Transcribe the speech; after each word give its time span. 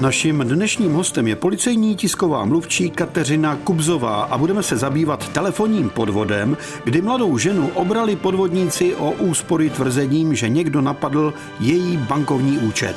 Naším 0.00 0.38
dnešním 0.38 0.92
hostem 0.92 1.28
je 1.28 1.36
policejní 1.36 1.96
tisková 1.96 2.44
mluvčí 2.44 2.90
Kateřina 2.90 3.56
Kubzová 3.56 4.22
a 4.22 4.38
budeme 4.38 4.62
se 4.62 4.76
zabývat 4.76 5.28
telefonním 5.28 5.90
podvodem, 5.90 6.56
kdy 6.84 7.02
mladou 7.02 7.38
ženu 7.38 7.70
obrali 7.74 8.16
podvodníci 8.16 8.94
o 8.94 9.10
úspory 9.10 9.70
tvrzením, 9.70 10.34
že 10.34 10.48
někdo 10.48 10.80
napadl 10.80 11.34
její 11.60 11.96
bankovní 11.96 12.58
účet. 12.58 12.96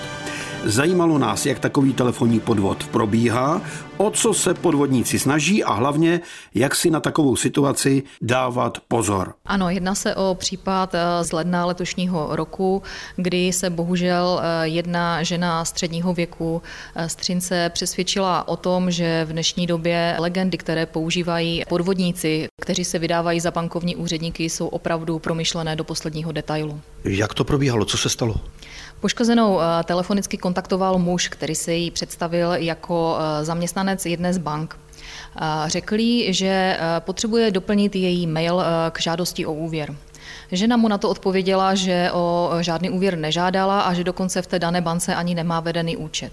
Zajímalo 0.63 1.17
nás, 1.17 1.45
jak 1.45 1.59
takový 1.59 1.93
telefonní 1.93 2.39
podvod 2.39 2.87
probíhá, 2.87 3.61
o 3.97 4.11
co 4.11 4.33
se 4.33 4.53
podvodníci 4.53 5.19
snaží 5.19 5.63
a 5.63 5.73
hlavně, 5.73 6.21
jak 6.55 6.75
si 6.75 6.89
na 6.89 6.99
takovou 6.99 7.35
situaci 7.35 8.03
dávat 8.21 8.77
pozor. 8.87 9.33
Ano, 9.45 9.69
jedná 9.69 9.95
se 9.95 10.15
o 10.15 10.35
případ 10.39 10.95
eh, 10.95 11.23
z 11.23 11.31
ledna 11.31 11.65
letošního 11.65 12.35
roku, 12.35 12.83
kdy 13.15 13.53
se 13.53 13.69
bohužel 13.69 14.41
eh, 14.43 14.67
jedna 14.67 15.23
žena 15.23 15.65
středního 15.65 16.13
věku 16.13 16.61
eh, 16.95 17.09
Střince 17.09 17.69
přesvědčila 17.73 18.47
o 18.47 18.55
tom, 18.55 18.91
že 18.91 19.25
v 19.25 19.31
dnešní 19.31 19.67
době 19.67 20.15
legendy, 20.19 20.57
které 20.57 20.85
používají 20.85 21.63
podvodníci, 21.69 22.47
kteří 22.61 22.85
se 22.85 22.99
vydávají 22.99 23.39
za 23.39 23.51
bankovní 23.51 23.95
úředníky, 23.95 24.49
jsou 24.49 24.67
opravdu 24.67 25.19
promyšlené 25.19 25.75
do 25.75 25.83
posledního 25.83 26.31
detailu. 26.31 26.81
Jak 27.03 27.33
to 27.33 27.43
probíhalo? 27.43 27.85
Co 27.85 27.97
se 27.97 28.09
stalo? 28.09 28.35
Poškozenou 28.99 29.59
telefonicky 29.83 30.37
kontaktoval 30.37 30.99
muž, 30.99 31.27
který 31.27 31.55
se 31.55 31.73
jí 31.73 31.91
představil 31.91 32.53
jako 32.53 33.17
eh, 33.19 33.45
zaměstnanec 33.83 34.05
jedné 34.05 34.33
z 34.33 34.37
bank. 34.37 34.75
Eh, 34.75 35.69
řekl 35.69 35.99
jí, 35.99 36.33
že 36.33 36.77
potřebuje 36.99 37.51
doplnit 37.51 37.95
její 37.95 38.27
mail 38.27 38.63
k 38.91 38.99
žádosti 38.99 39.45
o 39.45 39.53
úvěr. 39.53 39.95
Žena 40.51 40.77
mu 40.77 40.87
na 40.87 40.97
to 40.97 41.09
odpověděla, 41.09 41.75
že 41.75 42.11
o 42.13 42.51
žádný 42.61 42.89
úvěr 42.89 43.17
nežádala 43.17 43.81
a 43.81 43.93
že 43.93 44.03
dokonce 44.03 44.41
v 44.41 44.47
té 44.47 44.59
dané 44.59 44.81
bance 44.81 45.15
ani 45.15 45.35
nemá 45.35 45.59
vedený 45.59 45.97
účet. 45.97 46.31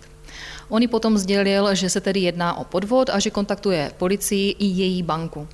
On 0.68 0.82
jí 0.82 0.88
potom 0.88 1.18
sdělil, 1.18 1.74
že 1.74 1.90
se 1.90 2.00
tedy 2.00 2.20
jedná 2.20 2.54
o 2.58 2.64
podvod 2.64 3.10
a 3.10 3.18
že 3.18 3.30
kontaktuje 3.30 3.90
policii 3.98 4.56
i 4.58 4.64
její 4.64 5.02
banku. 5.02 5.48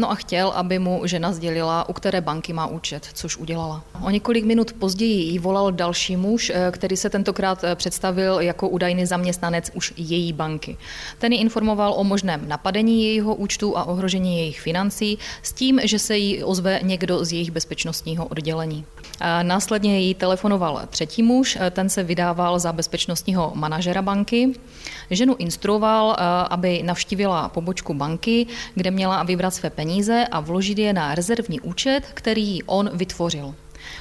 No 0.00 0.10
a 0.10 0.14
chtěl, 0.14 0.48
aby 0.48 0.78
mu 0.78 1.02
žena 1.04 1.32
sdělila, 1.32 1.88
u 1.88 1.92
které 1.92 2.20
banky 2.20 2.52
má 2.52 2.66
účet, 2.66 3.08
což 3.14 3.36
udělala. 3.36 3.84
O 4.02 4.10
několik 4.10 4.44
minut 4.44 4.72
později 4.72 5.22
jí 5.22 5.38
volal 5.38 5.72
další 5.72 6.16
muž, 6.16 6.52
eh, 6.54 6.70
který 6.70 6.96
se 6.96 7.10
tentokrát 7.10 7.64
eh, 7.64 7.74
představil 7.74 8.40
jako 8.40 8.68
údajný 8.68 9.06
zaměstnanec 9.06 9.70
už 9.74 9.92
její 9.96 10.32
banky. 10.32 10.76
Ten 11.18 11.32
ji 11.32 11.38
informoval 11.38 11.94
o 11.96 12.04
možném 12.04 12.48
napadení 12.48 13.04
jejího 13.04 13.34
účtu 13.34 13.78
a 13.78 13.84
ohrožení 13.84 14.38
jejich 14.38 14.60
financí 14.60 15.18
s 15.42 15.52
tím, 15.52 15.80
že 15.84 15.98
se 15.98 16.16
jí 16.16 16.44
ozve 16.44 16.80
někdo 16.82 17.24
z 17.24 17.32
jejich 17.32 17.50
bezpečnostního 17.50 18.26
oddělení. 18.26 18.84
Následně 19.42 20.00
jí 20.00 20.14
telefonoval 20.14 20.80
třetí 20.90 21.22
muž, 21.22 21.58
ten 21.70 21.88
se 21.88 22.02
vydával 22.02 22.58
za 22.58 22.72
bezpečnostního 22.72 23.52
manažera 23.54 24.02
banky. 24.02 24.52
Ženu 25.10 25.36
instruoval, 25.38 26.16
aby 26.50 26.82
navštívila 26.82 27.48
pobočku 27.48 27.94
banky, 27.94 28.46
kde 28.74 28.90
měla 28.90 29.22
vybrat 29.22 29.54
své 29.54 29.70
peníze 29.70 30.26
a 30.30 30.40
vložit 30.40 30.78
je 30.78 30.92
na 30.92 31.14
rezervní 31.14 31.60
účet, 31.60 32.00
který 32.14 32.62
on 32.62 32.90
vytvořil. 32.92 33.54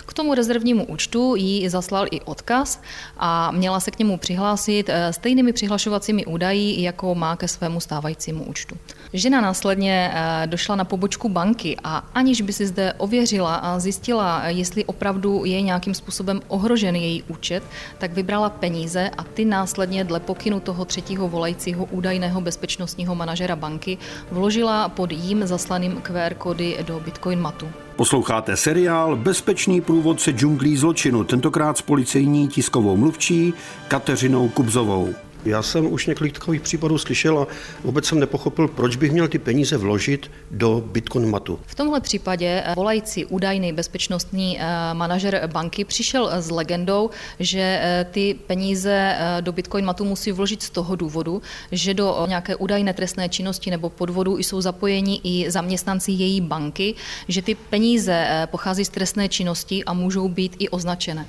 K 0.05 0.13
tomu 0.13 0.33
rezervnímu 0.33 0.85
účtu 0.85 1.35
jí 1.35 1.69
zaslal 1.69 2.05
i 2.11 2.21
odkaz 2.21 2.81
a 3.17 3.51
měla 3.51 3.79
se 3.79 3.91
k 3.91 3.99
němu 3.99 4.17
přihlásit 4.17 4.89
eh, 4.89 5.13
stejnými 5.13 5.53
přihlašovacími 5.53 6.25
údaji, 6.25 6.81
jako 6.81 7.15
má 7.15 7.35
ke 7.35 7.47
svému 7.47 7.79
stávajícímu 7.79 8.43
účtu. 8.43 8.77
Žena 9.13 9.41
následně 9.41 10.11
eh, 10.13 10.47
došla 10.47 10.75
na 10.75 10.83
pobočku 10.83 11.29
banky 11.29 11.77
a 11.83 11.97
aniž 12.13 12.41
by 12.41 12.53
si 12.53 12.67
zde 12.67 12.93
ověřila 12.93 13.55
a 13.55 13.79
zjistila, 13.79 14.47
jestli 14.47 14.85
opravdu 14.85 15.45
je 15.45 15.61
nějakým 15.61 15.93
způsobem 15.93 16.41
ohrožen 16.47 16.95
její 16.95 17.23
účet, 17.23 17.63
tak 17.97 18.13
vybrala 18.13 18.49
peníze 18.49 19.09
a 19.17 19.23
ty 19.23 19.45
následně 19.45 20.03
dle 20.03 20.19
pokynu 20.19 20.59
toho 20.59 20.85
třetího 20.85 21.27
volajícího 21.27 21.85
údajného 21.85 22.41
bezpečnostního 22.41 23.15
manažera 23.15 23.55
banky 23.55 23.97
vložila 24.31 24.89
pod 24.89 25.11
jím 25.11 25.47
zaslaným 25.47 26.01
QR 26.01 26.33
kody 26.33 26.77
do 26.81 26.99
Bitcoin 26.99 27.39
matu. 27.39 27.88
Posloucháte 27.99 28.57
seriál 28.57 29.15
Bezpečný 29.15 29.81
průvodce 29.81 30.31
džunglí 30.31 30.77
zločinu, 30.77 31.23
tentokrát 31.23 31.77
s 31.77 31.81
policejní 31.81 32.47
tiskovou 32.47 32.97
mluvčí 32.97 33.53
Kateřinou 33.87 34.49
Kubzovou. 34.49 35.13
Já 35.45 35.61
jsem 35.61 35.93
už 35.93 36.05
několik 36.07 36.33
takových 36.33 36.61
případů 36.61 36.97
slyšel 36.97 37.39
a 37.39 37.47
vůbec 37.83 38.05
jsem 38.05 38.19
nepochopil, 38.19 38.67
proč 38.67 38.95
bych 38.95 39.11
měl 39.11 39.27
ty 39.27 39.39
peníze 39.39 39.77
vložit 39.77 40.31
do 40.51 40.83
Bitcoin 40.91 41.29
matu. 41.29 41.59
V 41.65 41.75
tomhle 41.75 42.01
případě 42.01 42.63
eh, 42.65 42.75
volající 42.75 43.25
údajný 43.25 43.73
bezpečnostní 43.73 44.59
eh, 44.59 44.63
manažer 44.93 45.49
banky 45.53 45.85
přišel 45.85 46.29
s 46.41 46.51
legendou, 46.51 47.09
že 47.39 47.79
eh, 47.81 48.07
ty 48.11 48.35
peníze 48.47 49.17
do 49.41 49.51
Bitcoin 49.51 49.85
matu 49.85 50.05
musí 50.05 50.31
vložit 50.31 50.63
z 50.63 50.69
toho 50.69 50.95
důvodu, 50.95 51.41
že 51.71 51.93
do 51.93 52.25
nějaké 52.27 52.55
údajné 52.55 52.93
trestné 52.93 53.29
činnosti 53.29 53.71
nebo 53.71 53.89
podvodu 53.89 54.37
jsou 54.37 54.61
zapojeni 54.61 55.21
i 55.23 55.51
zaměstnanci 55.51 56.11
její 56.11 56.41
banky, 56.41 56.95
že 57.27 57.41
ty 57.41 57.55
peníze 57.55 58.47
pochází 58.51 58.85
z 58.85 58.89
trestné 58.89 59.29
činnosti 59.29 59.83
a 59.83 59.93
můžou 59.93 60.29
být 60.29 60.55
i 60.59 60.69
označené. 60.69 61.25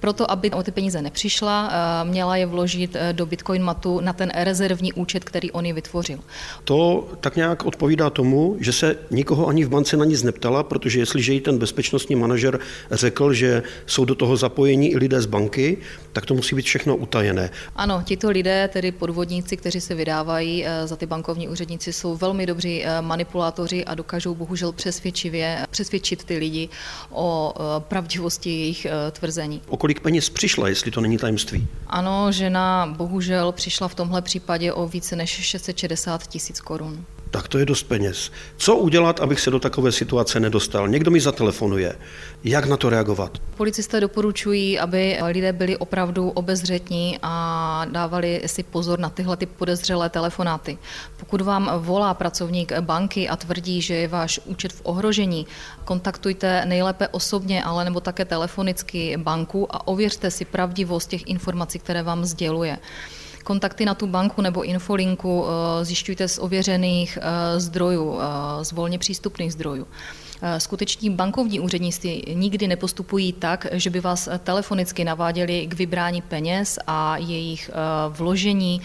Proto, 0.00 0.30
aby 0.30 0.50
o 0.50 0.62
ty 0.62 0.70
peníze 0.70 1.02
nepřišla, 1.02 1.70
eh, 1.72 2.04
měla 2.04 2.36
je 2.36 2.46
vložit 2.46 2.96
eh, 2.96 3.12
do 3.12 3.26
Bitcoin 3.26 3.62
matu 3.62 4.00
na 4.00 4.12
ten 4.12 4.30
rezervní 4.34 4.92
účet, 4.92 5.24
který 5.24 5.50
on 5.50 5.66
ji 5.66 5.72
vytvořil. 5.72 6.18
To 6.64 7.08
tak 7.20 7.36
nějak 7.36 7.64
odpovídá 7.64 8.10
tomu, 8.10 8.56
že 8.60 8.72
se 8.72 8.96
nikoho 9.10 9.46
ani 9.46 9.64
v 9.64 9.68
bance 9.68 9.96
na 9.96 10.04
nic 10.04 10.22
neptala, 10.22 10.62
protože 10.62 10.98
jestliže 10.98 11.32
jí 11.32 11.40
ten 11.40 11.58
bezpečnostní 11.58 12.16
manažer 12.16 12.60
řekl, 12.90 13.32
že 13.32 13.62
jsou 13.86 14.04
do 14.04 14.14
toho 14.14 14.36
zapojení 14.36 14.92
i 14.92 14.96
lidé 14.96 15.22
z 15.22 15.26
banky, 15.26 15.76
tak 16.12 16.26
to 16.26 16.34
musí 16.34 16.56
být 16.56 16.64
všechno 16.64 16.96
utajené. 16.96 17.50
Ano, 17.76 18.02
tito 18.04 18.30
lidé, 18.30 18.68
tedy 18.72 18.92
podvodníci, 18.92 19.56
kteří 19.56 19.80
se 19.80 19.94
vydávají 19.94 20.66
eh, 20.66 20.86
za 20.86 20.96
ty 20.96 21.06
bankovní 21.06 21.48
úředníci, 21.48 21.92
jsou 21.92 22.16
velmi 22.16 22.46
dobří 22.46 22.84
manipulátoři 23.00 23.84
a 23.84 23.94
dokážou 23.94 24.34
bohužel 24.34 24.72
přesvědčivě 24.72 25.66
přesvědčit 25.70 26.24
ty 26.24 26.36
lidi 26.38 26.68
o 27.10 27.54
pravdivosti 27.78 28.50
jejich 28.50 28.86
tvrzení. 29.12 29.62
O 29.68 29.76
kolik 29.90 30.00
peněz 30.00 30.30
přišla, 30.30 30.68
jestli 30.68 30.90
to 30.90 31.00
není 31.00 31.18
tajemství? 31.18 31.68
Ano, 31.86 32.32
žena 32.32 32.94
bohužel 32.96 33.52
přišla 33.52 33.88
v 33.88 33.94
tomhle 33.94 34.22
případě 34.22 34.72
o 34.72 34.88
více 34.88 35.16
než 35.16 35.30
660 35.30 36.26
tisíc 36.26 36.60
korun 36.60 37.04
tak 37.30 37.48
to 37.48 37.58
je 37.58 37.66
dost 37.66 37.82
peněz. 37.82 38.30
Co 38.56 38.76
udělat, 38.76 39.20
abych 39.20 39.40
se 39.40 39.50
do 39.50 39.58
takové 39.58 39.92
situace 39.92 40.40
nedostal? 40.40 40.88
Někdo 40.88 41.10
mi 41.10 41.20
zatelefonuje. 41.20 41.96
Jak 42.44 42.66
na 42.66 42.76
to 42.76 42.90
reagovat? 42.90 43.38
Policisté 43.56 44.00
doporučují, 44.00 44.78
aby 44.78 45.18
lidé 45.26 45.52
byli 45.52 45.76
opravdu 45.76 46.28
obezřetní 46.30 47.18
a 47.22 47.84
dávali 47.90 48.42
si 48.46 48.62
pozor 48.62 48.98
na 48.98 49.10
tyhle 49.10 49.36
ty 49.36 49.46
podezřelé 49.46 50.10
telefonáty. 50.10 50.78
Pokud 51.16 51.40
vám 51.40 51.70
volá 51.78 52.14
pracovník 52.14 52.72
banky 52.80 53.28
a 53.28 53.36
tvrdí, 53.36 53.82
že 53.82 53.94
je 53.94 54.08
váš 54.08 54.40
účet 54.44 54.72
v 54.72 54.80
ohrožení, 54.84 55.46
kontaktujte 55.84 56.64
nejlépe 56.66 57.08
osobně, 57.08 57.64
ale 57.64 57.84
nebo 57.84 58.00
také 58.00 58.24
telefonicky 58.24 59.16
banku 59.16 59.74
a 59.74 59.86
ověřte 59.88 60.30
si 60.30 60.44
pravdivost 60.44 61.10
těch 61.10 61.26
informací, 61.26 61.78
které 61.78 62.02
vám 62.02 62.24
sděluje. 62.24 62.78
Kontakty 63.44 63.84
na 63.84 63.94
tu 63.94 64.06
banku 64.06 64.42
nebo 64.42 64.62
infolinku 64.62 65.44
eh, 65.44 65.84
zjišťujte 65.84 66.28
z 66.28 66.38
ověřených 66.38 67.18
eh, 67.20 67.60
zdrojů, 67.60 68.18
eh, 68.20 68.64
z 68.64 68.72
volně 68.72 68.98
přístupných 68.98 69.52
zdrojů. 69.52 69.86
Skuteční 70.58 71.10
bankovní 71.10 71.60
úředníci 71.60 72.22
nikdy 72.34 72.68
nepostupují 72.68 73.32
tak, 73.32 73.66
že 73.72 73.90
by 73.90 74.00
vás 74.00 74.28
telefonicky 74.44 75.04
naváděli 75.04 75.66
k 75.66 75.74
vybrání 75.74 76.22
peněz 76.22 76.78
a 76.86 77.16
jejich 77.16 77.70
vložení 78.08 78.80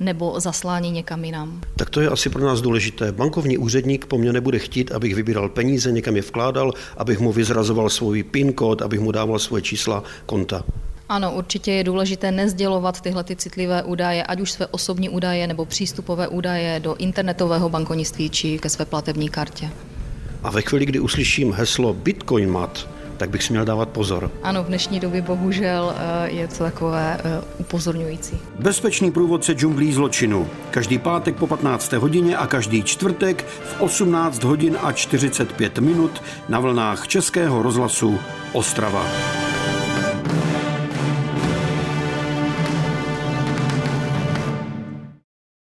nebo 0.00 0.40
zaslání 0.40 0.90
někam 0.90 1.24
jinam. 1.24 1.60
Tak 1.76 1.90
to 1.90 2.00
je 2.00 2.08
asi 2.08 2.30
pro 2.30 2.46
nás 2.46 2.60
důležité. 2.60 3.12
Bankovní 3.12 3.58
úředník 3.58 4.06
po 4.06 4.18
mně 4.18 4.32
nebude 4.32 4.58
chtít, 4.58 4.92
abych 4.92 5.14
vybíral 5.14 5.48
peníze, 5.48 5.92
někam 5.92 6.16
je 6.16 6.22
vkládal, 6.22 6.72
abych 6.96 7.18
mu 7.18 7.32
vyzrazoval 7.32 7.90
svůj 7.90 8.22
PIN 8.22 8.52
kód, 8.52 8.82
abych 8.82 9.00
mu 9.00 9.12
dával 9.12 9.38
svoje 9.38 9.62
čísla 9.62 10.02
konta. 10.26 10.64
Ano, 11.10 11.32
určitě 11.32 11.72
je 11.72 11.84
důležité 11.84 12.32
nezdělovat 12.32 13.00
tyhle 13.00 13.24
ty 13.24 13.36
citlivé 13.36 13.82
údaje, 13.82 14.22
ať 14.22 14.40
už 14.40 14.52
své 14.52 14.66
osobní 14.66 15.08
údaje 15.08 15.46
nebo 15.46 15.64
přístupové 15.64 16.28
údaje 16.28 16.80
do 16.80 16.94
internetového 16.94 17.68
bankovnictví 17.68 18.30
či 18.30 18.58
ke 18.58 18.68
své 18.68 18.84
platební 18.84 19.28
kartě. 19.28 19.70
A 20.42 20.50
ve 20.50 20.62
chvíli, 20.62 20.86
kdy 20.86 21.00
uslyším 21.00 21.52
heslo 21.52 21.94
Bitcoin 21.94 22.50
mat, 22.50 22.88
tak 23.16 23.30
bych 23.30 23.42
si 23.42 23.52
měl 23.52 23.64
dávat 23.64 23.88
pozor. 23.88 24.30
Ano, 24.42 24.64
v 24.64 24.66
dnešní 24.66 25.00
době 25.00 25.22
bohužel 25.22 25.94
eh, 25.96 26.30
je 26.30 26.48
to 26.48 26.64
takové 26.64 27.20
eh, 27.24 27.42
upozorňující. 27.58 28.38
Bezpečný 28.58 29.10
průvodce 29.10 29.52
džunglí 29.52 29.92
zločinu. 29.92 30.48
Každý 30.70 30.98
pátek 30.98 31.36
po 31.36 31.46
15. 31.46 31.92
hodině 31.92 32.36
a 32.36 32.46
každý 32.46 32.82
čtvrtek 32.82 33.44
v 33.46 33.80
18 33.80 34.44
hodin 34.44 34.76
a 34.82 34.92
45 34.92 35.78
minut 35.78 36.22
na 36.48 36.60
vlnách 36.60 37.08
Českého 37.08 37.62
rozhlasu 37.62 38.18
Ostrava. 38.52 39.06